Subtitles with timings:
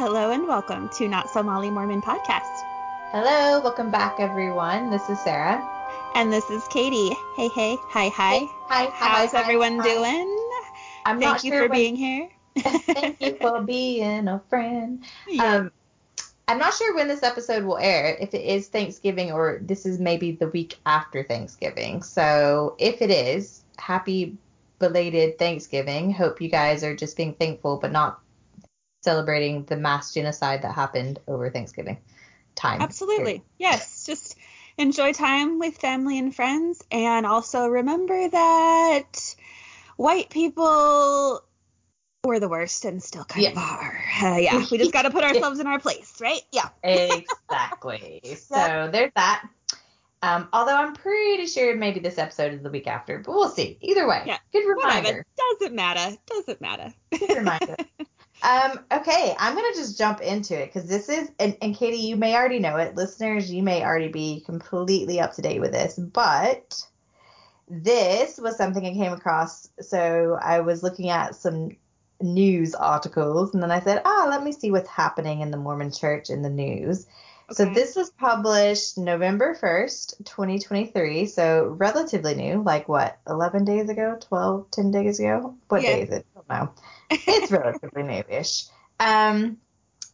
[0.00, 2.62] Hello and welcome to Not So Molly Mormon Podcast.
[3.12, 4.88] Hello, welcome back, everyone.
[4.90, 5.60] This is Sarah.
[6.14, 7.14] And this is Katie.
[7.36, 8.38] Hey, hey, hi, hi.
[8.38, 9.84] Hey, hi, How's hi, everyone hi.
[9.84, 10.48] doing?
[11.04, 12.30] I'm Thank you sure for when- being here.
[12.58, 15.04] Thank you for being a friend.
[15.28, 15.56] Yeah.
[15.56, 15.72] Um,
[16.48, 19.98] I'm not sure when this episode will air, if it is Thanksgiving or this is
[20.00, 22.02] maybe the week after Thanksgiving.
[22.02, 24.38] So if it is, happy
[24.78, 26.10] belated Thanksgiving.
[26.10, 28.19] Hope you guys are just being thankful, but not
[29.02, 31.98] celebrating the mass genocide that happened over Thanksgiving
[32.54, 32.80] time.
[32.80, 33.42] Absolutely.
[33.58, 34.04] Yes.
[34.06, 34.36] Just
[34.76, 36.82] enjoy time with family and friends.
[36.90, 39.34] And also remember that
[39.96, 41.42] white people
[42.24, 44.04] were the worst and still kind of are.
[44.22, 44.64] Uh, yeah.
[44.70, 46.42] We just got to put ourselves in our place, right?
[46.52, 46.68] Yeah.
[46.82, 48.20] Exactly.
[48.38, 49.48] so there's that.
[50.22, 53.78] Um, although I'm pretty sure maybe this episode is the week after, but we'll see.
[53.80, 54.36] Either way, Yeah.
[54.52, 54.98] good Whatever.
[54.98, 55.26] reminder.
[55.58, 56.16] Doesn't matter.
[56.26, 56.92] Doesn't matter.
[57.10, 57.76] Good reminder.
[58.42, 62.16] um, okay, I'm gonna just jump into it because this is, and, and Katie, you
[62.16, 62.96] may already know it.
[62.96, 66.82] Listeners, you may already be completely up to date with this, but
[67.68, 69.68] this was something I came across.
[69.80, 71.76] So I was looking at some
[72.20, 75.92] news articles, and then I said, ah, let me see what's happening in the Mormon
[75.92, 77.06] Church in the news.
[77.52, 81.26] So this was published November 1st, 2023.
[81.26, 85.56] So relatively new, like what, 11 days ago, 12, 10 days ago?
[85.68, 85.96] What Yeah.
[85.96, 86.26] day is it?
[86.36, 86.72] I don't know.
[87.10, 88.66] It's relatively new-ish.
[88.98, 89.58] Um,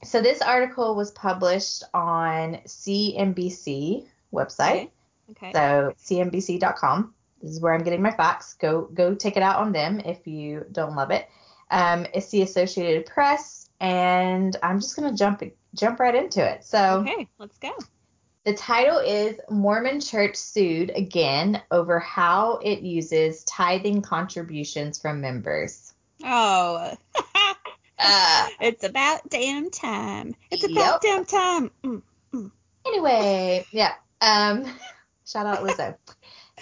[0.05, 4.71] so this article was published on CNBC website.
[4.71, 4.91] Okay.
[5.31, 5.53] Okay.
[5.53, 7.15] So cnbc.com.
[7.43, 8.55] This is where I'm getting my facts.
[8.55, 11.29] Go go take it out on them if you don't love it.
[11.71, 15.43] Um, it's the Associated Press, and I'm just gonna jump
[15.75, 16.65] jump right into it.
[16.65, 17.29] So okay.
[17.39, 17.73] Let's go.
[18.45, 25.86] the title is Mormon Church sued again over how it uses tithing contributions from members.
[26.25, 26.93] Oh.
[27.99, 30.35] Uh, it's about damn time.
[30.51, 30.71] It's Yep.
[30.71, 31.71] about damn time.
[31.83, 32.51] Mm.
[32.87, 33.95] Anyway, yeah.
[34.21, 34.67] Um,
[35.27, 35.97] shout out Lizzo.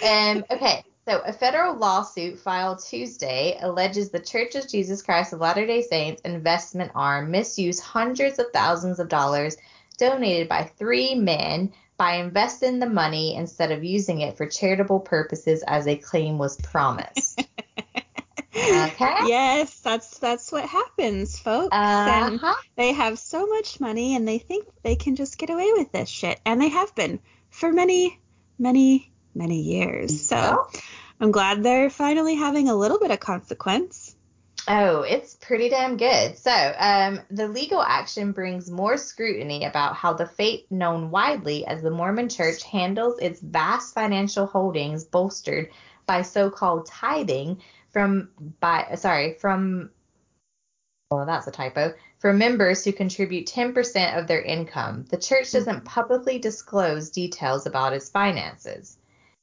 [0.00, 5.41] Um, okay, so a federal lawsuit filed Tuesday alleges the Church of Jesus Christ of
[5.41, 9.56] Latter-day Saints investment arm misused hundreds of thousands of dollars
[9.98, 15.62] donated by three men by investing the money instead of using it for charitable purposes
[15.66, 17.42] as a claim was promised.
[18.70, 19.28] Okay.
[19.28, 21.76] Yes, that's that's what happens, folks.
[21.76, 22.54] Uh-huh.
[22.76, 26.08] they have so much money and they think they can just get away with this
[26.08, 26.41] shit.
[26.44, 27.20] And they have been
[27.50, 28.20] for many,
[28.58, 30.28] many, many years.
[30.28, 30.82] So Yep.
[31.20, 34.16] I'm glad they're finally having a little bit of consequence.
[34.66, 36.38] Oh, it's pretty damn good.
[36.38, 41.82] So, um, the legal action brings more scrutiny about how the faith known widely as
[41.82, 45.69] the Mormon Church handles its vast financial holdings bolstered
[46.06, 47.60] by so-called tithing
[47.94, 48.28] from
[48.60, 49.91] by sorry, from
[51.10, 51.94] well, that's a typo.
[52.19, 57.93] For members who contribute 10% of their income, the church doesn't publicly disclose details about
[57.93, 58.99] its finances.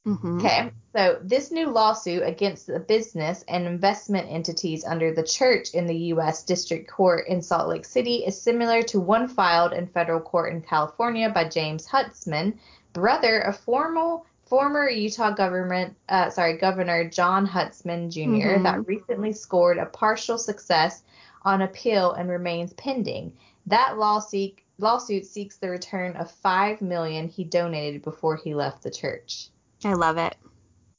[0.06, 0.38] Mm-hmm.
[0.38, 5.86] Okay, so this new lawsuit against the business and investment entities under the church in
[5.86, 6.42] the U.S.
[6.42, 10.60] District Court in Salt Lake City is similar to one filed in federal court in
[10.60, 12.58] California by James Huntsman,
[12.92, 18.62] brother of formal former Utah government, uh, sorry, Governor John Huntsman junior Mhm.
[18.64, 21.04] that recently scored a partial success
[21.46, 23.32] on appeal and remains pending.
[23.64, 28.90] That lawsuit lawsuit seeks the return of five million he donated before he left the
[28.90, 29.48] church
[29.86, 30.36] I love it.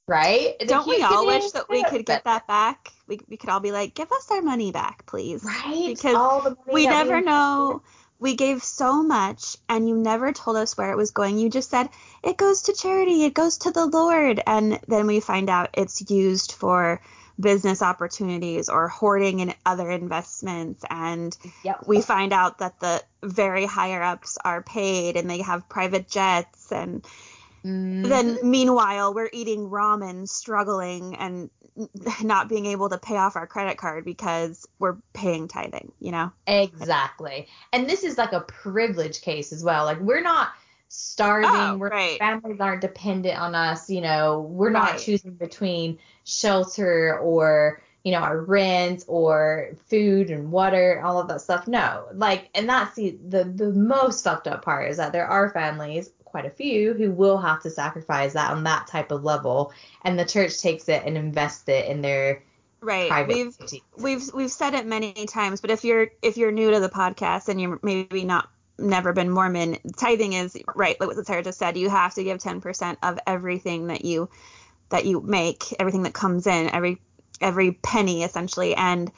[0.08, 0.58] right?
[0.62, 2.92] Don't we all wish that we could get that back?
[3.08, 5.44] We, we could all be like, give us our money back, please.
[5.44, 5.86] right?
[5.96, 7.26] Because All the money we never invested.
[7.26, 7.82] know.
[8.24, 11.38] We gave so much and you never told us where it was going.
[11.38, 11.90] You just said,
[12.24, 14.42] it goes to charity, it goes to the Lord.
[14.48, 17.02] And then we find out it's used for
[17.38, 20.86] business opportunities or hoarding and other investments.
[20.90, 21.36] And
[21.66, 21.86] Yep.
[21.86, 26.72] we find out that the very higher ups are paid and they have private jets.
[26.72, 27.06] And
[27.66, 28.10] Mhm.
[28.10, 31.50] then meanwhile, we're eating ramen, struggling and
[32.22, 36.32] not being able to pay off our credit card because we're paying tithing, you know?
[36.46, 39.86] exactly, and this is like a privilege case as well.
[39.86, 40.50] Like we're not
[40.90, 41.50] starving.
[41.50, 42.20] Oh, we're right.
[42.20, 43.90] families aren't dependent on us.
[43.90, 50.52] You know, we're not choosing between shelter or you know our rent or food and
[50.52, 51.68] water and all of that stuff.
[51.68, 55.50] No, like, and that's the the the most fucked up part is that there are
[55.50, 56.10] families.
[56.34, 59.72] Quite a few who will have to sacrifice that on that type of level,
[60.02, 62.42] and the church takes it and invests it in their
[62.82, 63.08] Right.
[63.08, 63.82] private We've entities.
[63.96, 67.50] we've we've said it many times, but if you're if you're new to the podcast
[67.50, 68.50] and you're maybe not
[68.80, 72.40] never been Mormon, tithing is right, like what Sarah just said, you have to give
[72.40, 74.28] 10% of everything that you
[74.90, 77.00] that you make, everything that comes in, every
[77.42, 79.12] every penny essentially, and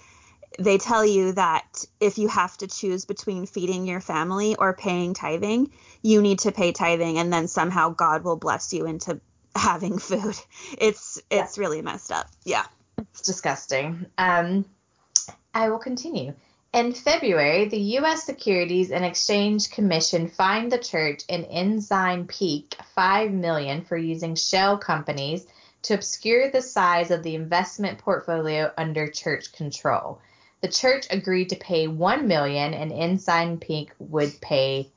[0.59, 5.13] they tell you that if you have to choose between feeding your family or paying
[5.13, 5.71] tithing,
[6.01, 9.19] you need to pay tithing and then somehow God will bless you into
[9.55, 10.35] having food.
[10.77, 11.61] It's it's yeah.
[11.61, 12.27] really messed up.
[12.43, 12.65] Yeah.
[12.97, 14.05] It's disgusting.
[14.17, 14.65] Um
[15.53, 16.33] I will continue.
[16.73, 18.25] In February, the U.S.
[18.25, 24.77] Securities and Exchange Commission fined the church in Ensign Peak 5 million for using shell
[24.77, 25.47] companies
[25.83, 30.19] to obscure the size of the investment portfolio under church control.
[30.61, 34.89] The church agreed to pay 1 million and Ensign Peak would pay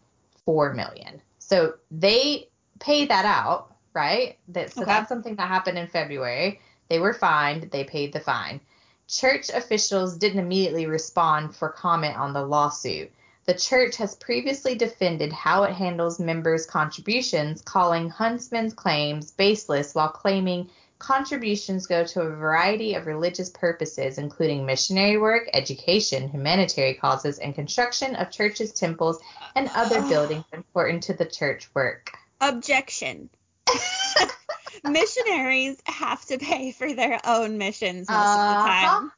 [0.45, 1.21] 4 million.
[1.39, 4.39] So they paid that out, right?
[4.49, 4.91] That, so okay.
[4.91, 6.61] that's something that happened in February.
[6.89, 8.61] They were fined, they paid the fine.
[9.09, 13.11] Church officials didn't immediately respond for comment on the lawsuit.
[13.47, 20.11] The church has previously defended how it handles members' contributions, calling Huntsman's claims baseless while
[20.11, 27.39] claiming contributions go to a variety of religious purposes, including missionary work, education, humanitarian causes,
[27.39, 29.21] and construction of churches, temples,
[29.55, 32.11] and other buildings important to the church work.
[32.41, 33.31] Objection.
[34.85, 38.31] missionaries have to pay for their own missions most uh-huh.
[38.31, 39.01] of the uh-huh.
[39.01, 39.13] time.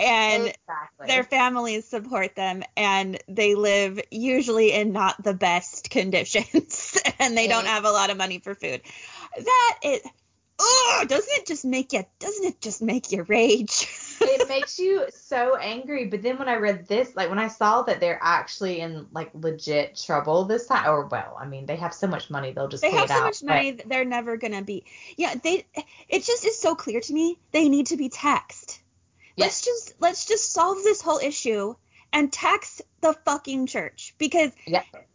[0.00, 1.06] And exactly.
[1.06, 7.46] their families support them, and they live usually in not the best conditions, and they
[7.46, 8.80] don't have a lot of money for food.
[9.38, 10.00] That is,
[10.62, 12.04] oh, doesn't it just make you?
[12.18, 13.88] Doesn't it just make you rage?
[14.20, 16.06] it makes you so angry.
[16.06, 19.30] But then when I read this, like when I saw that they're actually in like
[19.34, 22.82] legit trouble this time, or well, I mean, they have so much money they'll just
[22.82, 23.88] they have so out, much money but...
[23.88, 24.84] they're never gonna be.
[25.16, 25.66] Yeah, they.
[26.08, 28.80] It just is so clear to me they need to be taxed.
[29.36, 29.46] Yes.
[29.46, 31.74] Let's just let's just solve this whole issue
[32.12, 34.52] and tax the fucking church because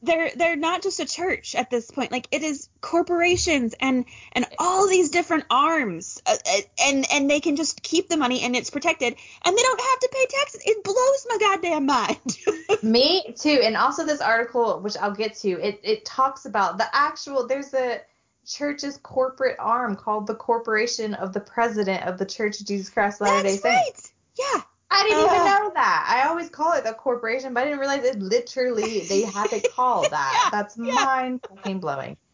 [0.01, 4.45] they're they're not just a church at this point like it is corporations and and
[4.59, 8.55] all these different arms uh, uh, and and they can just keep the money and
[8.55, 9.15] it's protected
[9.45, 12.38] and they don't have to pay taxes it blows my goddamn mind
[12.83, 16.88] me too and also this article which I'll get to it it talks about the
[16.94, 18.01] actual there's a
[18.47, 23.21] church's corporate arm called the Corporation of the President of the Church of Jesus Christ
[23.21, 24.13] of Latter-day Saints.
[24.39, 24.47] Right.
[24.53, 24.61] Yeah.
[24.89, 26.07] I didn't uh, even know that.
[26.10, 29.60] I always call it the corporation, but I didn't realize it literally they have to
[29.60, 30.42] call that.
[30.44, 30.94] yeah, That's yeah.
[30.94, 32.18] mind fucking blowing.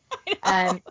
[0.45, 0.81] Um,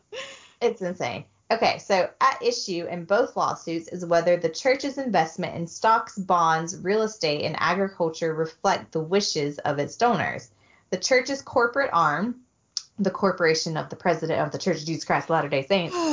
[0.61, 1.25] it's insane.
[1.51, 6.79] Okay, so at issue in both lawsuits is whether the church's investment in stocks, bonds,
[6.79, 10.51] real estate, and agriculture reflect the wishes of its donors.
[10.91, 12.41] The church's corporate arm,
[12.99, 15.95] the corporation of the president of the Church of Jesus Christ of Latter-day Saints,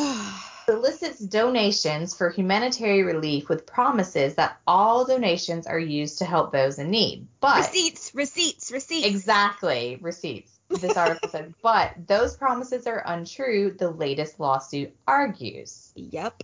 [0.70, 6.78] solicits donations for humanitarian relief with promises that all donations are used to help those
[6.78, 7.26] in need.
[7.40, 9.08] But receipts, receipts, receipts.
[9.08, 10.60] Exactly, receipts.
[10.70, 15.92] This article says, but those promises are untrue, the latest lawsuit argues.
[15.96, 16.44] Yep.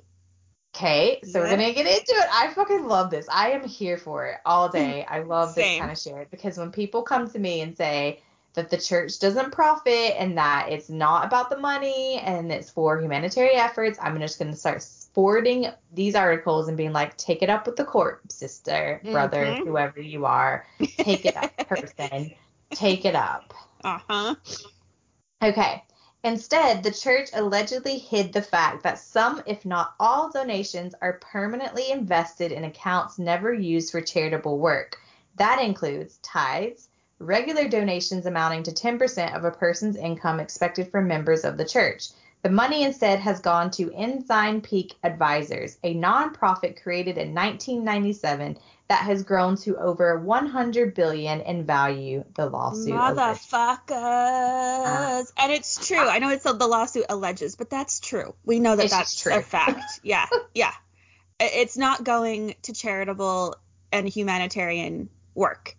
[0.76, 1.44] Okay, so yep.
[1.44, 2.28] we're gonna get into it.
[2.34, 3.28] I fucking love this.
[3.32, 5.06] I am here for it all day.
[5.10, 8.22] I love this kind of shit because when people come to me and say,
[8.56, 13.00] that the church doesn't profit and that it's not about the money and it's for
[13.00, 17.50] humanitarian efforts, I'm just going to start forwarding these articles and being like, take it
[17.50, 19.68] up with the court, sister, brother, mm-hmm.
[19.68, 20.66] whoever you are.
[20.98, 22.34] Take it up, person.
[22.72, 23.54] Take it up.
[23.84, 24.36] Uh huh.
[25.44, 25.84] Okay.
[26.26, 31.92] Instead, the church allegedly hid the fact that some, if not all, donations are permanently
[31.92, 34.98] invested in accounts never used for charitable work.
[35.36, 41.44] That includes tithes, regular donations amounting to 10% of a person's income expected from members
[41.44, 42.10] of the church.
[42.42, 49.02] The money instead has gone to Ensign Peak Advisors, a nonprofit created in 1997 that
[49.02, 52.24] has grown to over 100 billion in value.
[52.36, 52.94] The lawsuit.
[52.94, 55.98] Motherfuckers, uh, and it's true.
[55.98, 58.36] I know it's the lawsuit alleges, but that's true.
[58.46, 59.34] We know that that's true.
[59.34, 59.82] a fact.
[60.04, 60.74] Yeah, yeah.
[61.40, 63.56] It's not going to charitable
[63.92, 65.76] and humanitarian work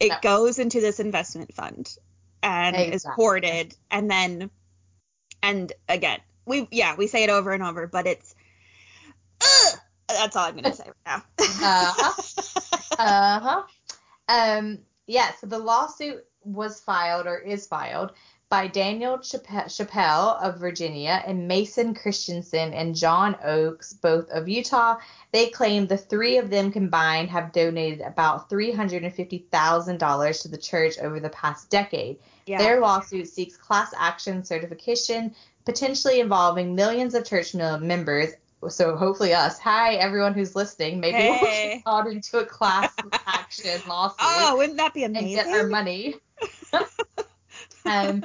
[0.00, 0.16] it no.
[0.22, 1.94] goes into this investment fund
[2.42, 2.94] and exactly.
[2.94, 4.50] is hoarded and then
[5.42, 8.34] and again we yeah we say it over and over but it's
[9.40, 9.76] uh,
[10.08, 12.22] that's all i'm gonna say right now uh-huh
[12.98, 13.62] uh-huh
[14.28, 18.12] um yeah so the lawsuit was filed or is filed
[18.50, 24.96] by Daniel Chappell of Virginia and Mason Christensen and John Oakes, both of Utah.
[25.30, 31.20] They claim the three of them combined have donated about $350,000 to the church over
[31.20, 32.18] the past decade.
[32.46, 32.58] Yeah.
[32.58, 35.32] Their lawsuit seeks class action certification,
[35.64, 38.30] potentially involving millions of church members.
[38.68, 39.60] So hopefully us.
[39.60, 40.98] Hi everyone who's listening.
[40.98, 41.82] Maybe hey.
[41.86, 42.92] we'll get into a class
[43.26, 44.18] action lawsuit.
[44.20, 45.38] Oh, wouldn't that be amazing?
[45.38, 46.16] And get our money.
[47.84, 48.24] um,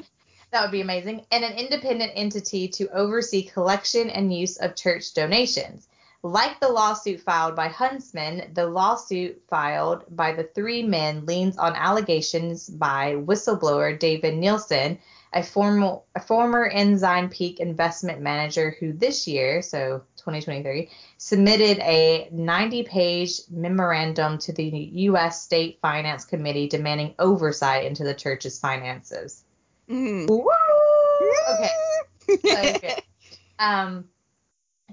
[0.55, 1.25] that would be amazing.
[1.31, 5.89] And an independent entity to oversee collection and use of church donations.
[6.23, 11.75] Like the lawsuit filed by Huntsman, the lawsuit filed by the three men leans on
[11.75, 14.97] allegations by whistleblower David Nielsen,
[15.33, 22.29] a former a former Ensign Peak investment manager who this year, so 2023, submitted a
[22.33, 25.47] 90-page memorandum to the U.S.
[25.49, 29.44] Senate Finance Committee demanding oversight into the church's finances.
[29.89, 30.27] Mm.
[31.53, 31.69] Okay.
[32.81, 32.95] So.
[33.59, 34.05] Um,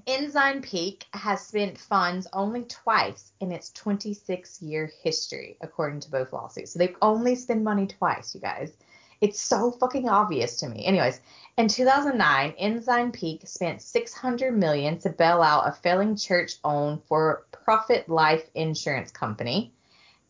[0.05, 6.33] Ensign Peak has spent funds only twice in its 26 year history, according to both
[6.33, 6.73] lawsuits.
[6.73, 8.73] So they've only spent money twice, you guys.
[9.21, 10.85] It's so fucking obvious to me.
[10.85, 11.21] Anyways,
[11.57, 18.49] in 2009, Ensign Peak spent 600 million to bail out a failing church-owned for-profit life
[18.55, 19.71] insurance company.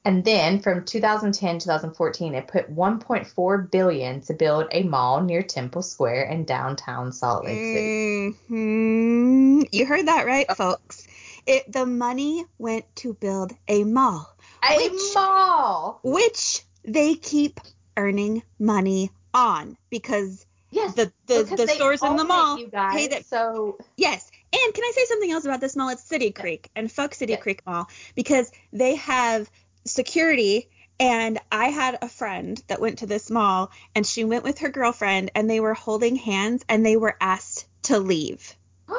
[0.05, 5.81] And then from 2010 2014, it put 1.4 billion to build a mall near Temple
[5.81, 8.29] Square in downtown Salt Lake City.
[8.47, 11.07] hmm You heard that right, folks.
[11.45, 14.35] It the money went to build a mall,
[14.69, 15.99] A Which- mall.
[16.03, 17.59] which they keep
[17.95, 20.95] earning money on because Yes.
[20.95, 22.93] the the, the stores in the mall you guys.
[22.93, 23.25] pay that.
[23.25, 24.29] So Yes.
[24.51, 25.89] And can I say something else about this mall?
[25.89, 27.39] It's City Creek and fuck City Yeah.
[27.39, 29.49] Creek Mall because they have
[29.85, 30.69] security.
[30.99, 34.69] And I had a friend that went to this mall and she went with her
[34.69, 38.55] girlfriend and they were holding hands and they were asked to leave.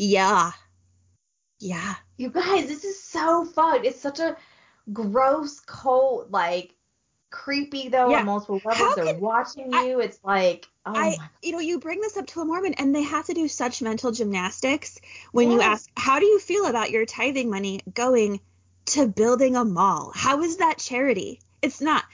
[0.00, 0.52] Yeah.
[1.58, 1.94] Yeah.
[2.16, 3.84] You guys, this is so fun.
[3.84, 4.36] It's such a
[4.92, 6.74] gross, cold, like
[7.30, 8.20] creepy though Yeah.
[8.20, 8.94] on multiple How levels.
[8.94, 10.00] They're can- watching I- you.
[10.00, 13.02] It's like, oh I, you know, you bring this up to a Mormon and they
[13.02, 15.00] have to do such mental gymnastics
[15.32, 18.40] when you ask, how do you feel about your tithing money going
[18.88, 20.12] to building a mall?
[20.14, 21.40] How is that charity?
[21.60, 22.04] It's not.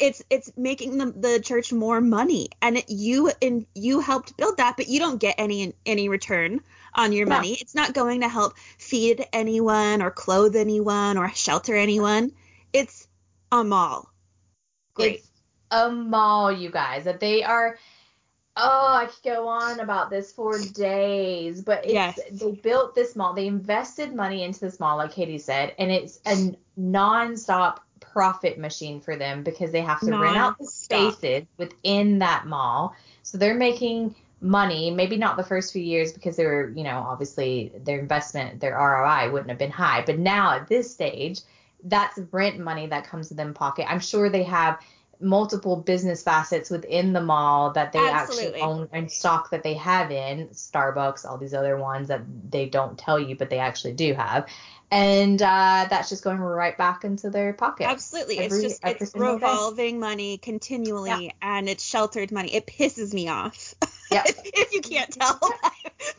[0.00, 4.58] It's it's making the, the church more money, and it, you and you helped build
[4.58, 6.60] that, but you don't get any any return
[6.94, 7.36] on your No.
[7.36, 7.58] money.
[7.60, 12.32] It's not going to help feed anyone or clothe anyone or shelter anyone.
[12.72, 13.08] It's
[13.50, 14.08] a mall.
[14.94, 15.16] Great.
[15.16, 15.30] It's
[15.70, 17.04] a mall, you guys.
[17.04, 17.78] That they are.
[18.54, 22.20] Oh, I could go on about this for days, but it's Yes.
[22.32, 23.32] they built this mall.
[23.32, 29.00] They invested money into this mall, like Katie said, and it's a non-stop profit machine
[29.00, 32.94] for them because they have to rent out the spaces within that mall.
[33.22, 36.98] So they're making money, maybe not the first few years because they were, you know,
[37.08, 40.02] obviously their investment, their ROI wouldn't have been high.
[40.04, 41.40] But now at this stage,
[41.84, 43.90] that's rent money that comes to them pocket.
[43.90, 44.78] I'm sure they have
[45.22, 48.46] multiple business facets within the mall that they Absolutely.
[48.46, 52.66] actually own and stock that they have in Starbucks, all these other ones that they
[52.66, 54.46] don't tell you, but they actually do have.
[54.90, 57.88] And uh, that's just going right back into their pocket.
[57.88, 58.38] Absolutely.
[58.40, 59.46] Every- it's just it's single day.
[59.46, 62.54] revolving money continually and it's sheltered money.
[62.54, 63.74] It pisses me off.
[64.10, 64.26] Yep.
[64.26, 65.70] if, if you can't tell by,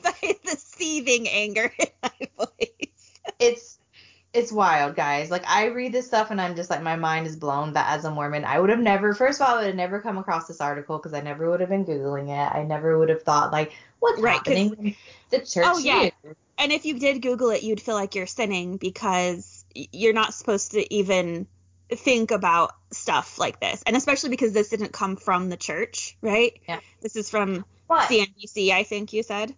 [0.12, 3.19] by the seething anger in my voice.
[3.39, 3.77] it's
[4.34, 5.30] it's wild, guys.
[5.30, 8.04] Like I read this stuff and I'm just like my mind is blown that as
[8.04, 10.48] a Mormon, I would have never first of all, I would have never come across
[10.48, 12.56] this article because I never would have been googling it.
[12.56, 14.96] I never would have thought like what's Right, happening in
[15.30, 15.66] the church.
[15.68, 16.10] Oh, yeah.
[16.58, 20.72] And if you did Google it, you'd feel like you're sinning because you're not supposed
[20.72, 21.48] to even
[21.90, 23.84] think about stuff like this.
[23.86, 26.60] And especially because this didn't come from the church, right?
[26.68, 26.80] Yeah.
[27.02, 29.56] This is from But CNBC, I think you said.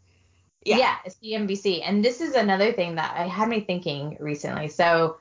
[0.65, 0.77] Yeah.
[0.77, 0.95] Yeah.
[1.05, 1.81] it's CNBC.
[1.86, 4.67] And this is another thing that I had me thinking recently.
[4.67, 5.17] So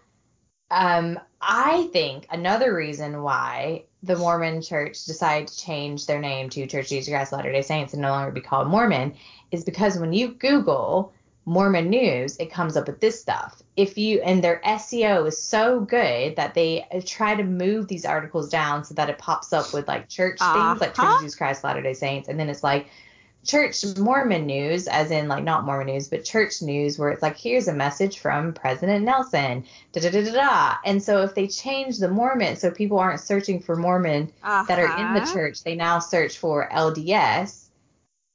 [0.71, 6.67] um I think another reason why the Mormon church decided to change their name to
[6.67, 9.15] Church of Jesus Christ of Latter-day Saints and no longer be called Mormon
[9.51, 11.13] is because when you Google
[11.47, 13.63] Mormon news, it comes up with this stuff.
[13.77, 18.07] If you and their SEO is so good that they uh, try to move these
[18.07, 21.15] articles down so that it pops up with like church things like Church Uh-huh.
[21.17, 22.87] of Jesus Christ of Latter-day Saints, and then it's like
[23.45, 27.37] church Mormon news, as in like not Mormon news, but church news, where it's like
[27.37, 30.75] here's a message from President Nelson, da da da da da.
[30.85, 34.97] And so if they change the Mormon, so people aren't searching for Mormon that are
[34.99, 35.33] in the Uh-huh.
[35.35, 37.71] church, they now search for LDS.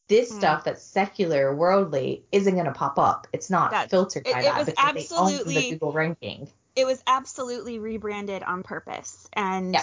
[0.08, 0.38] This Hmm.
[0.40, 3.28] stuff that's secular, worldly, isn't going to pop up.
[3.32, 4.76] It's not That- filtered it- by it that was because
[5.10, 6.50] they own absolutely- the Google ranking.
[6.76, 9.76] it was absolutely rebranded on purpose and.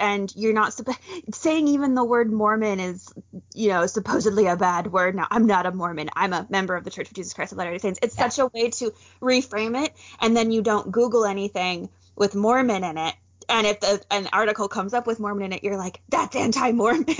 [0.00, 1.00] And you're not supposed
[1.34, 3.12] saying even the word mormon is
[3.54, 6.84] you know supposedly a bad word now i'm not a mormon i'm a member of
[6.84, 8.30] the church of jesus christ of latter-day saints it's Yeah.
[8.30, 8.92] such a way to
[9.22, 13.16] reframe it and then you don't google anything with mormon in it
[13.50, 17.06] and if the, an article comes up with mormon in it you're like that's anti-mormon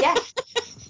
[0.00, 0.18] Yeah,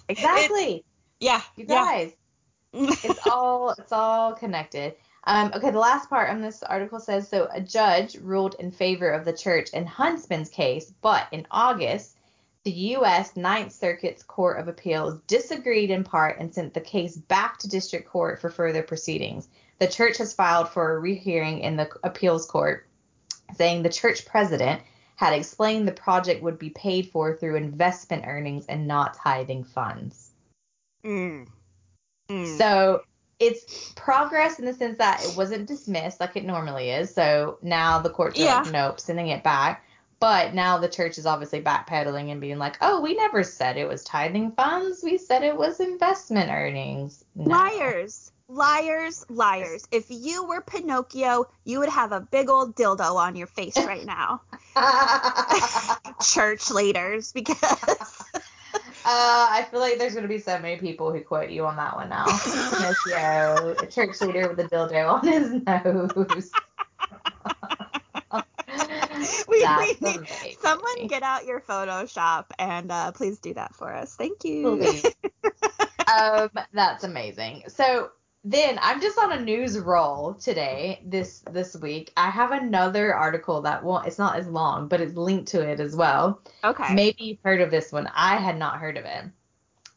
[0.09, 0.85] exactly.
[1.21, 1.89] yeah You yeah.
[1.91, 2.13] guys,
[3.03, 4.97] it's all it's all connected.
[5.25, 9.11] Um, okay, the last part on this article says so a judge ruled in favor
[9.11, 12.17] of the church in Huntsman's case, but in August,
[12.65, 13.37] the U.S.
[13.37, 18.09] Ninth Circuit's Court of Appeals disagreed in part and sent the case back to district
[18.09, 19.49] court for further proceedings.
[19.79, 22.87] the church has filed for a rehearing in the appeals court,
[23.57, 24.83] saying the church president
[25.17, 30.31] had explained the project would be paid for through investment earnings and not tithing funds.
[31.05, 31.47] Mm.
[32.31, 32.59] Mm.
[32.59, 33.03] So
[33.41, 37.13] it's progress in the sense that it wasn't dismissed like it normally is.
[37.13, 38.61] So now the courts are Yeah.
[38.61, 39.85] like, nope, sending it back.
[40.21, 43.89] But now the church is obviously backpedaling and being like, oh, we never said it
[43.89, 45.01] was tithing funds.
[45.03, 47.25] We said it was investment earnings.
[47.35, 47.57] No.
[47.57, 48.31] Liars.
[48.47, 49.87] Liars, liars.
[49.93, 54.05] If you were Pinocchio, you would have a big old dildo on your face right
[54.05, 54.43] now.
[56.23, 57.57] Church leaders, because
[59.03, 61.97] Uh, I feel like there's gonna be so many people who quote you on that
[61.97, 62.27] one now.
[62.45, 66.51] Pinocchio, a church leader with a dildo on his nose.
[69.49, 70.29] we, we need
[70.61, 74.15] someone get out your Photoshop and uh, please do that for us.
[74.17, 74.83] Thank you.
[76.11, 77.65] Um, that's amazing.
[77.69, 78.11] So
[78.43, 82.13] then I'm just on a news roll today, this this week.
[82.17, 85.79] I have another article that won't it's not as long, but it's linked to it
[85.79, 86.41] as well.
[86.65, 86.95] Okay.
[86.95, 88.09] Maybe you've heard of this one.
[88.15, 89.25] I had not heard of it.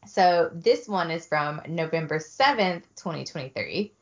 [0.06, 3.92] So this one is from November 7th, 2023.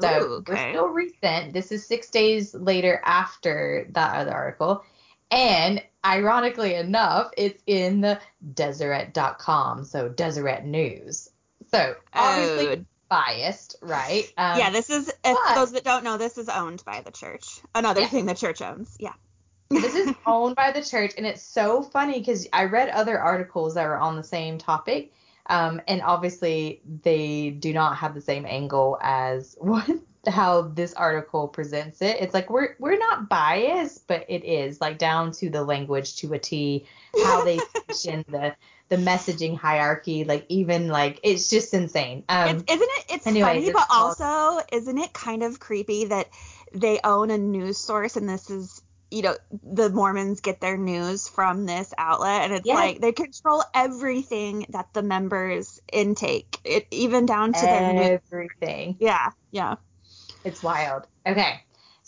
[0.00, 0.72] So Ooh, we're okay.
[0.72, 1.52] still recent.
[1.52, 4.82] This is six days later after that other article.
[5.30, 8.20] And ironically enough, it's in the
[8.54, 11.30] Deseret.com, so Deseret News.
[11.70, 12.84] So obviously Oh,
[13.14, 14.24] biased, right?
[14.36, 17.10] Um, yeah, this is, if but- those that don't know, this is owned by the
[17.10, 17.60] church.
[17.74, 18.08] Another Yeah.
[18.08, 18.96] thing the church owns.
[18.98, 19.12] Yeah.
[19.70, 23.74] this is owned by the church and it's so funny because i read other articles
[23.74, 25.12] that were on the same topic
[25.46, 29.88] um, and obviously they do not have the same angle as what
[30.28, 34.98] how this article presents it it's like we're we're not biased but it is like
[34.98, 36.86] down to the language to a t
[37.24, 38.54] how they position the
[38.90, 43.04] the messaging hierarchy like even like it's just insane um it's, isn't it?
[43.08, 46.28] It's anyways, funny, it's but called- also, isn't it kind of creepy that
[46.74, 51.28] they own a news source and this is, you know, the Mormons get their news
[51.28, 52.74] from this outlet, and it's Yes.
[52.74, 58.20] like they control everything that the members intake, it even down to their news.
[58.30, 59.76] everything Yeah, yeah.
[60.44, 61.06] It's wild.
[61.26, 61.62] Okay.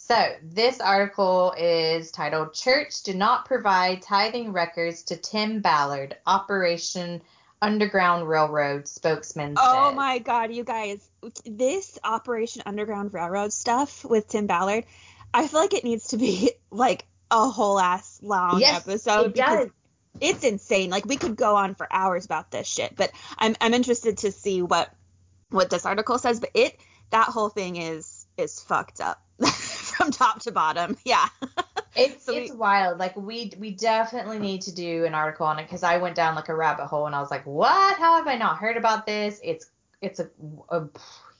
[0.07, 7.23] So this article is titled Church Do Not Provide Tithing Records to Tim Ballard, Operation
[7.61, 11.11] Underground Railroad spokesman Oh my God, you guys,
[11.45, 14.85] this Operation Underground Railroad stuff with Tim Ballard,
[15.35, 19.35] I feel like it needs to be like a whole ass long Yes, episode it
[19.35, 19.71] because does.
[20.21, 20.89] it's insane.
[20.89, 24.31] Like we could go on for hours about this shit, but I'm I'm interested to
[24.31, 24.89] see what
[25.51, 26.39] what this article says.
[26.39, 26.79] But it
[27.11, 29.21] that whole thing is is fucked up
[29.97, 30.97] from top to bottom.
[31.05, 31.27] Yeah.
[31.95, 32.99] It's So it's we- wild.
[32.99, 36.35] Like we we definitely need to do an article on it because I went down
[36.35, 37.97] like a rabbit hole and I was like, what?
[37.97, 39.41] How have I not heard about this?
[39.43, 39.71] It's
[40.03, 40.29] it's a,
[40.69, 40.89] a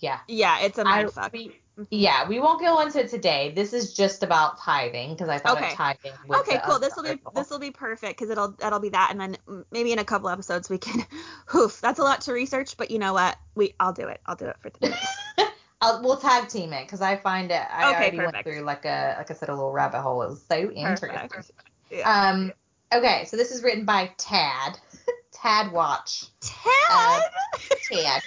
[0.01, 0.21] yeah.
[0.29, 1.33] Yeah, it's a mindfuck.
[1.33, 3.53] we, yeah, we won't go into it today.
[3.55, 5.73] This is just about tithing because I thought Okay.
[5.73, 6.13] of tithing.
[6.31, 6.79] Okay, cool.
[6.79, 9.37] This will be this will be perfect because it'll that'll be that, and then
[9.71, 11.05] maybe in a couple episodes we can.
[11.55, 13.37] Oof, that's a lot to research, but you know what?
[13.55, 14.21] We I'll do it.
[14.25, 14.95] I'll do it for today.
[15.87, 17.63] I'll, we'll tag team it because I find it.
[17.71, 18.35] I Okay, already perfect.
[18.35, 20.23] went through like a like I said a little rabbit hole.
[20.23, 21.31] It was so interesting.
[21.91, 22.31] Yeah.
[22.31, 22.53] Um.
[22.93, 24.79] Okay, so this is written by Tad.
[25.33, 26.29] Tad Walch.
[26.41, 27.23] Tad.
[27.91, 28.23] Tad.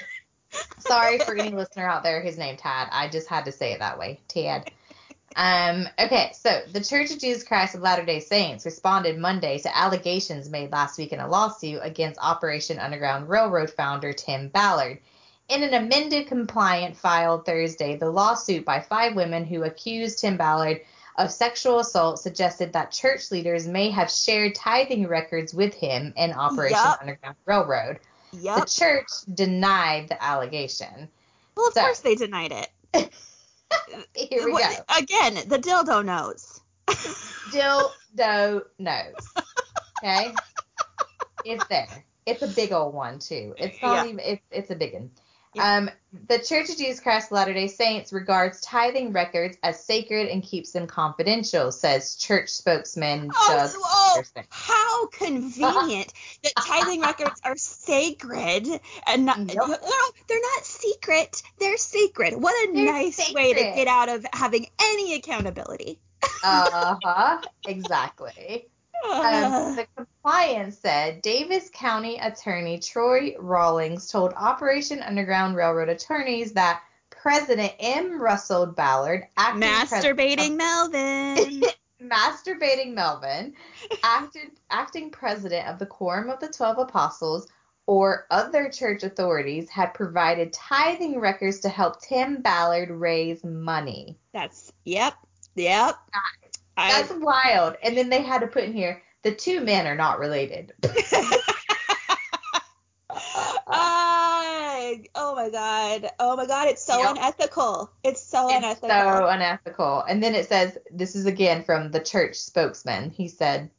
[0.80, 2.88] Sorry for any listener out there who's named Tad.
[2.92, 4.20] I just had to say it that way.
[4.28, 4.72] Tad.
[5.36, 9.78] Um, okay, so the Church of Jesus Christ of Latter day Saints responded Monday to
[9.78, 15.00] allegations made last week in a lawsuit against Operation Underground Railroad founder Tim Ballard.
[15.50, 20.82] In an amended complaint filed Thursday, the lawsuit by five women who accused Tim Ballard
[21.18, 26.32] of sexual assault suggested that church leaders may have shared tithing records with him in
[26.34, 27.00] Operation Yup.
[27.02, 28.00] Underground Railroad.
[28.32, 31.10] The church denied the allegation.
[31.58, 32.70] Well, of so- course they denied it.
[34.16, 34.70] Here we go.
[34.98, 36.62] Again, the dildo knows.
[37.52, 39.14] Dildo nose.
[40.02, 40.34] Okay?
[41.44, 42.06] It's there.
[42.26, 43.54] It's a big old one too.
[43.58, 44.06] It's not Yeah.
[44.06, 45.12] even it's it's a big one.
[45.56, 45.78] Yeah.
[45.78, 45.90] Um,
[46.28, 50.72] the Church of Jesus Christ of Latter-day Saints regards tithing records as sacred and keeps
[50.72, 54.44] them confidential, says church spokesman Oh, Doug oh, Anderson.
[54.50, 58.68] how convenient that tithing records are sacred
[59.08, 59.56] and not, Yep.
[59.56, 59.78] no, no,
[60.28, 61.42] they're not secret.
[61.60, 62.34] They're sacred.
[62.36, 66.00] What a They're nice way to get out of having any accountability.
[66.44, 67.42] Uh-huh.
[67.68, 68.68] Exactly.
[69.10, 69.88] Um, the
[70.22, 78.22] compliance said Davis County Attorney Troy Rawlings told Operation Underground Railroad attorneys that President M.
[78.22, 81.64] Russell Ballard, acting Masturbating uh, Melvin.
[82.02, 83.54] Masturbating Melvin,
[84.04, 87.48] acted, acting president of the Quorum of the Twelve Apostles,
[87.88, 94.18] or other church authorities had provided tithing records to help Tim Ballard raise money.
[94.32, 95.16] That's yep,
[95.56, 95.98] yep.
[96.78, 97.76] That's I, wild.
[97.84, 100.74] And then they had to put in here the two men are not related.
[105.16, 106.10] oh my god.
[106.20, 107.12] Oh my god, it's so yep.
[107.12, 107.92] unethical.
[108.04, 108.90] It's so it's unethical.
[108.90, 110.02] So unethical.
[110.08, 113.12] And then it says this is again from the church spokesman.
[113.12, 113.70] He said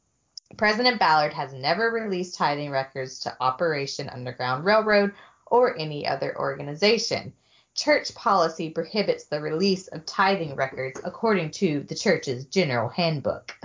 [0.57, 5.13] President Ballard has never released tithing records to Operation Underground Railroad
[5.45, 7.33] or any other organization.
[7.73, 13.55] Church policy prohibits the release of tithing records according to the church's general handbook.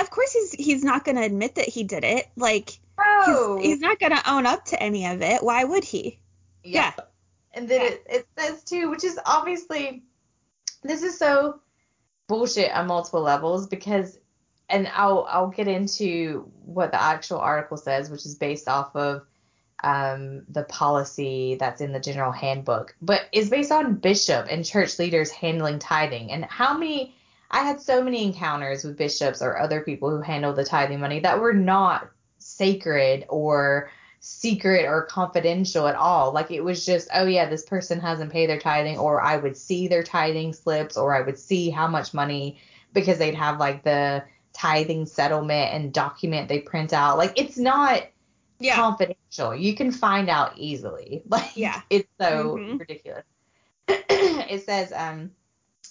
[0.00, 2.26] Of course he's he's not going to admit that he did it.
[2.36, 3.58] Like Bro.
[3.58, 5.42] he's, he's not going to own up to any of it.
[5.42, 6.18] Why would he?
[6.64, 6.92] Yeah.
[6.96, 7.04] yeah.
[7.52, 7.88] And then yeah.
[7.88, 10.02] it, it says too, which is obviously
[10.82, 11.60] this is so
[12.26, 14.18] bullshit on multiple levels because
[14.68, 19.26] and I'll I'll get into what the actual article says, which is based off of
[19.82, 24.98] um, the policy that's in the general handbook, but is based on bishop and church
[24.98, 26.32] leaders handling tithing.
[26.32, 27.15] And how many
[27.50, 31.20] I had so many encounters with bishops or other people who handle the tithing money
[31.20, 36.32] that were not sacred or secret or confidential at all.
[36.32, 39.56] Like it was just, oh yeah, this person hasn't paid their tithing, or I would
[39.56, 42.58] see their tithing slips, or I would see how much money
[42.92, 47.18] because they'd have like the tithing settlement and document they print out.
[47.18, 48.02] Like it's not
[48.58, 48.74] yeah.
[48.74, 49.54] confidential.
[49.54, 51.22] You can find out easily.
[51.28, 51.82] Like yeah.
[51.90, 52.78] it's so mm-hmm.
[52.78, 53.24] ridiculous.
[53.88, 55.30] it says um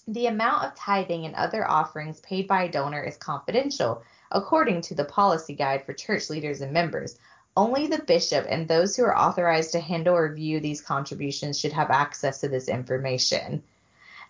[0.08, 4.94] the amount of tithing and other offerings paid by a donor is confidential, according to
[4.94, 7.18] the policy guide for church leaders and members.
[7.58, 11.74] Only the bishop and those who are authorized to handle or review these contributions should
[11.74, 13.64] have access to this information.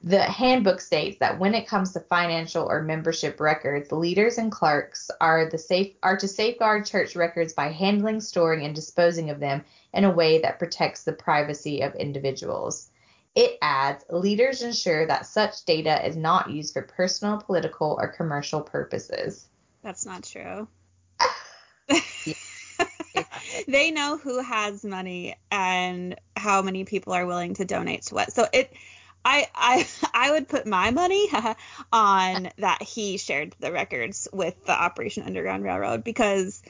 [0.04, 5.10] The handbook states that when it comes to financial or membership records, leaders and clerks
[5.20, 10.04] are safe are to safeguard church records by handling, storing, and disposing of them in
[10.04, 12.92] a way that protects the privacy of individuals.
[13.36, 18.62] It adds, leaders ensure that such data is not used for personal, political, or commercial
[18.62, 19.50] purposes.
[19.84, 20.68] That's not true.
[23.68, 28.32] they know who has money and how many people are willing to donate to what.
[28.32, 28.74] So it
[29.26, 31.28] I I I would put my money
[31.92, 36.62] on that he shared the records with the Operation Underground Railroad because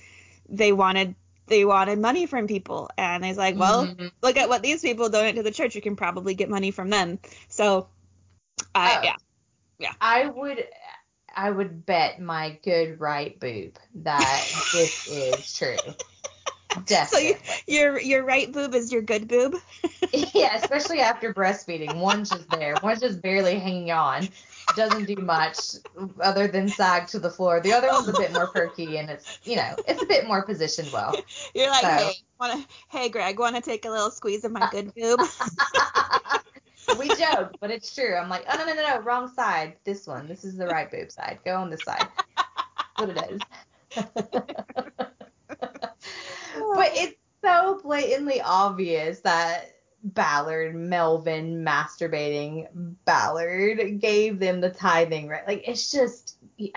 [0.50, 1.16] they wanted
[1.48, 4.08] they wanted money from people and he's like, well, mm-hmm.
[4.22, 5.76] look at what these people donate to the church.
[5.76, 7.20] You can probably get money from them.
[7.50, 7.88] So,
[8.74, 9.16] I uh, yeah
[9.80, 9.94] yeah.
[10.00, 10.66] I would
[11.36, 15.76] I would bet my good right boob that this is true.
[16.86, 17.38] Definitely.
[17.46, 19.56] So you, your your right boob is your good boob.
[20.34, 22.00] yeah, especially after breastfeeding.
[22.00, 22.76] One's just there.
[22.84, 24.28] One's just barely hanging on.
[24.76, 25.60] Doesn't do much
[26.20, 27.60] other than sag to the floor.
[27.62, 30.44] The other one's a bit more perky and it's you know it's a bit more
[30.44, 31.16] positioned well.
[31.56, 31.88] You're like, so.
[31.88, 35.22] hey, wanna, hey, Greg, want to take a little squeeze of my good boob?
[37.00, 38.16] we joke, but it's true.
[38.16, 39.76] I'm like, oh no no no no, wrong side.
[39.84, 40.28] This one.
[40.28, 41.40] This is the right boob side.
[41.46, 42.08] Go on this side.
[42.36, 42.38] That's
[42.98, 43.42] what it is
[46.58, 49.75] but it's so blatantly obvious that
[50.06, 52.68] Ballard, Melvin masturbating
[53.06, 55.48] Ballard gave them the tithing right.
[55.48, 56.38] Like it's just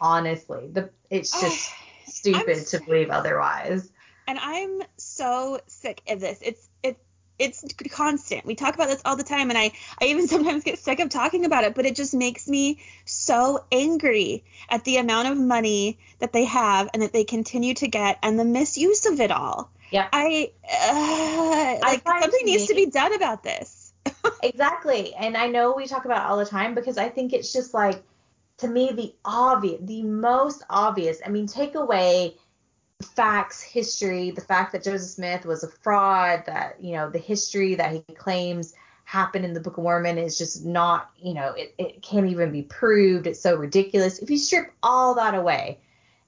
[0.00, 1.70] honestly, the it's oh, just
[2.06, 3.90] stupid to believe otherwise.
[4.26, 6.38] And I'm so sick of this.
[6.40, 7.00] It's it's
[7.38, 8.46] it's constant.
[8.46, 11.10] We talk about this all the time and I I even sometimes get sick of
[11.10, 15.98] talking about it, but it just makes me so angry at the amount of money
[16.20, 19.70] that they have and that they continue to get and the misuse of it all.
[19.94, 20.08] Yeah.
[20.12, 23.92] I uh, like I something needs to be done about this.
[24.42, 25.14] exactly.
[25.14, 28.02] And I know we talk about all the time because I think it's just like
[28.58, 31.20] to me the obvious the most obvious.
[31.24, 32.34] I mean, take away
[33.04, 37.76] facts, history, the fact that Joseph Smith was a fraud, that, you know, the history
[37.76, 41.72] that he claims happened in the Book of Mormon is just not, you know, it,
[41.78, 43.28] it can't even be proved.
[43.28, 44.18] It's so ridiculous.
[44.18, 45.78] If you strip all that away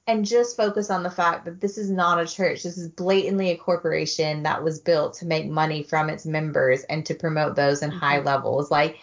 [0.06, 3.50] and just focus on the fact that this is not a church, this is blatantly
[3.50, 7.82] a corporation that was built to make money from its members and to promote those
[7.82, 7.98] in mm-hmm.
[7.98, 8.70] high levels.
[8.70, 9.00] Like,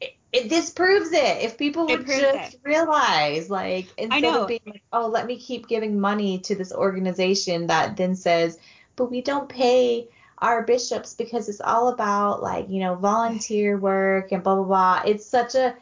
[0.00, 1.42] it disproves it.
[1.42, 2.60] If people would just it.
[2.64, 7.68] realize, like, instead of being like, oh, let me keep giving money to this organization
[7.68, 8.58] that then says,
[8.96, 14.32] but we don't pay our bishops because it's all about like, you know, volunteer work
[14.32, 15.02] and blah blah blah.
[15.06, 15.76] It's such a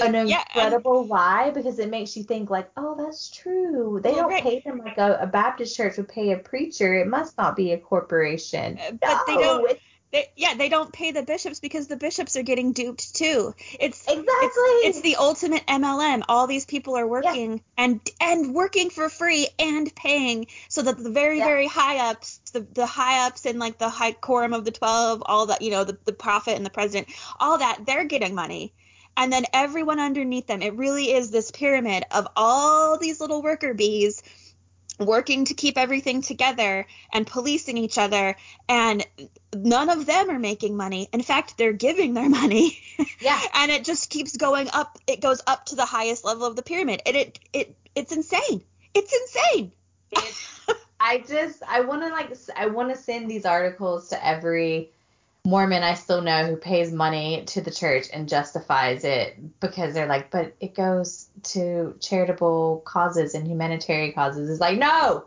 [0.00, 4.00] an yeah, incredible and, lie because it makes you think like, oh, that's true.
[4.02, 4.42] They well, don't right.
[4.42, 6.94] pay them like a, a, Baptist church would pay a preacher.
[6.94, 8.78] It must not be a corporation.
[8.78, 9.78] Uh, but no, they don't.
[10.12, 13.54] they, yeah, they don't pay the bishops because the bishops are getting duped too.
[13.78, 16.22] It's exactly it's, it's the ultimate MLM.
[16.28, 17.84] All these people are working yeah.
[17.84, 21.46] and and working for free and paying so that the very yeah.
[21.46, 25.22] very high ups, the the high ups and like the high quorum of the 12,
[25.26, 27.08] all that, you know, the the prophet and the president,
[27.40, 28.72] all that, they're getting money.
[29.16, 33.74] And then everyone underneath them, it really is this pyramid of all these little worker
[33.74, 34.22] bees
[34.98, 38.36] working to keep everything together and policing each other
[38.68, 39.06] and
[39.54, 41.08] none of them are making money.
[41.12, 42.78] In fact they're giving their money.
[43.20, 43.40] Yeah.
[43.54, 44.98] And it just keeps going up.
[45.06, 47.02] It goes up to the highest level of the pyramid.
[47.06, 48.62] And it it it's insane.
[48.94, 49.72] It's insane.
[51.00, 54.92] I just i want to like i want to send these articles to every
[55.46, 60.08] Mormon I still know who pays money to the church and justifies it because they're
[60.08, 64.50] like, but it goes to charitable causes and humanitarian causes.
[64.50, 65.26] It's like, no,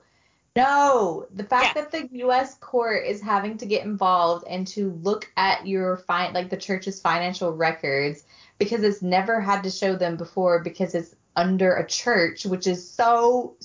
[0.57, 1.25] no.
[1.33, 1.83] The fact yeah.
[1.83, 2.55] that the U.S.
[2.55, 6.99] court is having to get involved and to look at your fine, like the church's
[6.99, 8.25] financial records
[8.57, 12.85] because it's never had to show them before because it's under a church, which is
[12.85, 13.55] so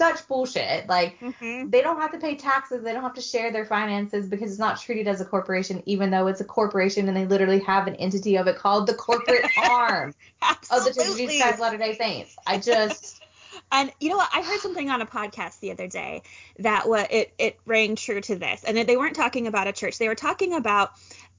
[0.00, 0.88] such bullshit.
[0.88, 1.68] Like mm-hmm.
[1.68, 4.58] they don't have to pay taxes, they don't have to share their finances because it's
[4.58, 7.96] not treated as a corporation, even though it's a corporation and they literally have an
[7.96, 10.14] entity of it called the corporate arm
[10.70, 12.34] of the Church of Jesus Christ Latter Day Saints.
[12.46, 13.22] I just.
[13.72, 14.30] And you know what?
[14.32, 16.22] I heard something on a podcast the other day
[16.60, 19.98] that what it it rang true to this, and they weren't talking about a church.
[19.98, 20.92] They were talking about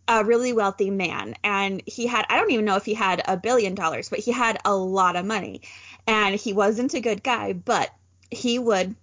[0.08, 3.38] a really wealthy man and he had I don't even know if he had a
[3.38, 5.62] billion dollars, but he had a lot of money.
[6.06, 7.92] And he wasn't a good guy, but
[8.32, 8.96] he would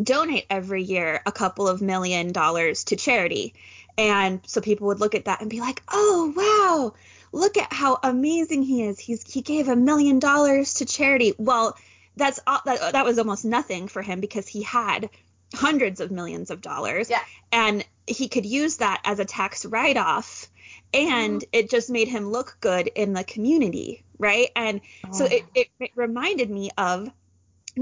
[0.00, 3.54] donate every year a couple of million dollars to charity.
[3.98, 6.94] And so people would look at that and be like, "Oh, wow.
[7.32, 8.98] Look at how amazing he is.
[8.98, 11.76] He's he gave a million dollars to charity." Well,
[12.16, 15.10] that's that, that was almost nothing for him because he had
[15.52, 17.10] hundreds of millions of dollars.
[17.10, 17.22] Yeah.
[17.52, 20.48] And he could use that as a tax write-off
[20.92, 21.48] and mm-hmm.
[21.52, 24.50] it just made him look good in the community, right?
[24.56, 25.12] And oh.
[25.12, 27.10] so it, it, it reminded me of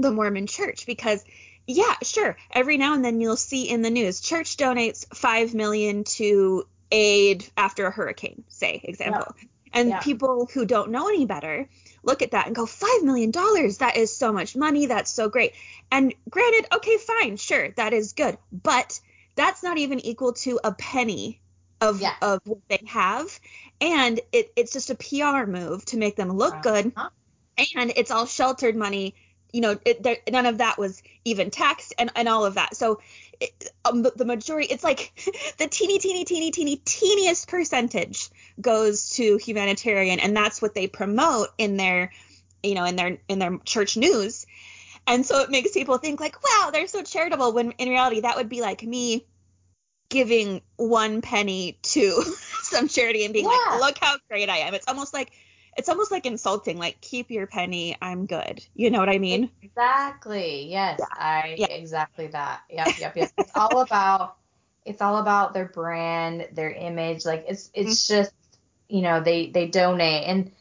[0.01, 1.23] the Mormon church because
[1.69, 6.03] yeah, sure, every now and then you'll see in the news church donates 5 million
[6.03, 9.35] to aid after a hurricane, say, example.
[9.37, 9.47] Yeah.
[9.73, 9.99] And yeah.
[9.99, 11.69] people who don't know any better
[12.01, 15.53] look at that and go, $5 million, that is so much money, that's so great.
[15.91, 18.39] And granted, okay, fine, sure, that is good.
[18.51, 18.99] But
[19.35, 21.39] that's not even equal to a penny
[21.81, 22.15] of, yeah.
[22.21, 23.39] of what they have.
[23.79, 26.81] And it, it's just a PR move to make them look uh-huh.
[26.81, 26.93] good.
[27.75, 29.13] And it's all sheltered money
[29.51, 32.75] you know, it, there, none of that was even taxed and, and all of that.
[32.75, 33.01] So
[33.39, 35.11] it, um, the, the, majority, it's like
[35.57, 38.29] the teeny, teeny, teeny, teeny, teeniest percentage
[38.61, 42.11] goes to humanitarian, and that's what they promote in their,
[42.61, 44.45] you know, in their in their church news.
[45.07, 47.53] And so it makes people think like, wow, they're so charitable.
[47.53, 49.25] When in reality, that would be like me
[50.09, 52.21] giving one penny to
[52.61, 53.71] some charity and being yeah.
[53.71, 54.73] like, look how great I am.
[54.73, 55.31] It's almost like
[55.79, 59.49] it's almost like insulting like keep your penny i'm good you know what i mean
[59.61, 61.05] exactly yes yeah.
[61.11, 61.67] i yeah.
[61.67, 64.35] exactly that yep yep yep it's all about
[64.85, 68.21] it's all about their brand their image like it's it's mm-hmm.
[68.21, 68.33] just
[68.89, 70.51] you know they they donate and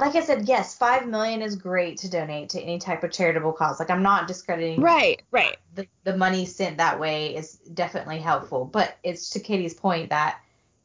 [0.00, 3.52] like I said, yes, five million is great to donate to any type of charitable
[3.52, 3.80] cause.
[3.80, 4.80] Like I'm not discrediting.
[4.80, 5.56] Right, right.
[5.74, 10.38] The the money sent that way is definitely helpful, but it's to Katie's point that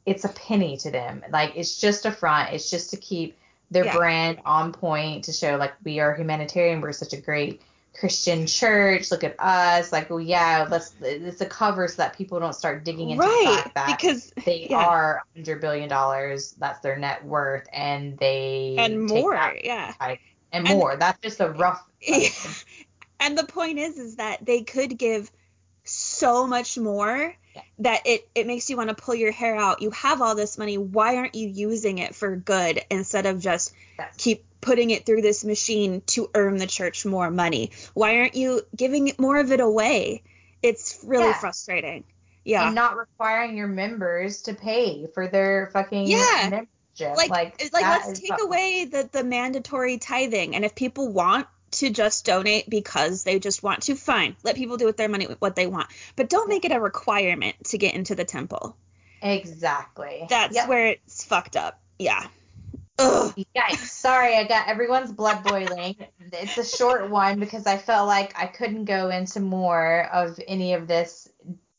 [0.08, 1.24] it's a penny to them.
[1.30, 2.54] Like it's just a front.
[2.54, 3.38] It's just to keep
[3.72, 3.96] their yeah.
[3.96, 6.82] brand on point to show like we are humanitarian.
[6.82, 7.62] We're such a great
[7.94, 9.12] Christian church.
[9.12, 9.92] Look at us.
[9.92, 10.94] Like, well, yeah, let's.
[11.02, 14.34] It's a cover so that people don't start digging into right, the fact that because
[14.46, 14.86] they yeah.
[14.86, 16.52] are hundred billion dollars.
[16.58, 20.18] That's their net worth, and they and more, yeah, and,
[20.52, 20.96] and more.
[20.98, 21.86] That's just a rough.
[23.20, 25.32] and the point is, is that they could give
[25.84, 27.36] so much more
[27.80, 29.82] that it it makes you want to pull your hair out.
[29.82, 30.78] You have all this money.
[30.78, 34.14] Why aren't you using it for good instead of just yes.
[34.18, 37.72] keep putting it through this machine to earn the church more money?
[37.94, 40.24] Why aren't you giving more of it away?
[40.62, 41.40] It's really yeah.
[41.40, 42.04] frustrating.
[42.46, 42.66] Yeah.
[42.66, 46.50] And not requiring your members to pay for their fucking yeah.
[46.50, 47.18] membership.
[47.18, 50.56] Like, like, like let's take away the, the mandatory tithing.
[50.56, 54.36] And if people want to just donate because they just want to, fine.
[54.44, 55.88] Let people do with their money what they want.
[56.16, 58.76] But don't make it a requirement to get into the temple.
[59.22, 60.26] Exactly.
[60.30, 60.68] That's yep.
[60.68, 61.80] where it's fucked up.
[61.98, 62.28] Yeah.
[63.00, 63.34] Ugh.
[63.56, 63.78] Yikes.
[63.78, 65.96] Sorry, I got everyone's blood boiling.
[66.32, 70.74] it's a short one because I felt like I couldn't go into more of any
[70.74, 71.30] of this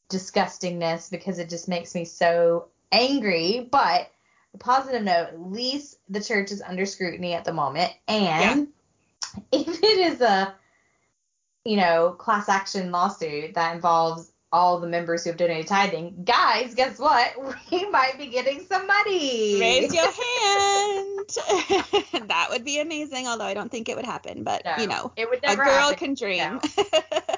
[0.08, 3.68] disgustingness because it just makes me so angry.
[3.70, 4.10] But
[4.54, 7.92] a positive note, at least the church is under scrutiny at the moment.
[8.08, 8.68] And
[9.52, 10.54] if it is a
[11.64, 16.74] you know class action lawsuit that involves all the members who have donated tithing, guys,
[16.76, 17.32] guess what?
[17.72, 19.58] We might be getting some money.
[19.60, 22.28] Raise your hand.
[22.28, 24.44] that would be amazing, although I don't think it would happen.
[24.44, 25.96] But No, you know, it would a never girl happen.
[25.96, 26.60] can dream.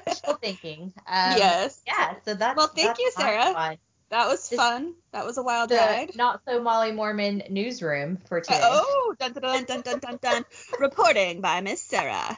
[0.05, 0.93] Wishful thinking.
[1.07, 1.81] Um, yes.
[1.87, 2.13] Yeah.
[2.23, 3.77] So that's Well, thank that's you, Sarah.
[4.09, 4.93] That was This- fun.
[5.11, 6.15] That was a wild The ride.
[6.15, 8.59] not so Molly Mormon newsroom for today.
[8.63, 10.45] Oh, dun dun dun dun dun dun dun.
[10.79, 12.37] Reporting by Miss Sarah.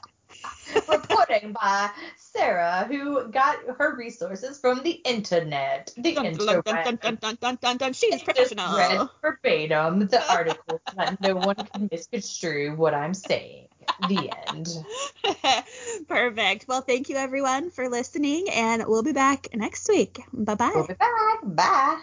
[0.88, 5.94] Reporting by Sarah, who got her resources from the internet.
[5.98, 7.02] The Dun dun dun dun internet.
[7.02, 7.94] dun dun dun dun dun.
[7.94, 13.68] She's Just read verbatim the article so that no one can misconstrue what I'm saying.
[14.08, 14.68] The end.
[16.08, 16.68] Perfect.
[16.68, 20.22] Well, thank you everyone for listening, and we'll be back next week.
[20.32, 20.72] Bye bye.
[20.74, 21.40] We'll be back.
[21.44, 22.02] Bye.